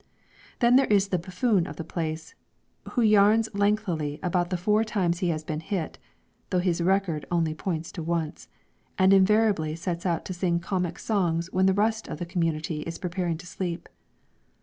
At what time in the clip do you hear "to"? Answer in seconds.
7.91-8.01, 10.25-10.33, 13.37-13.45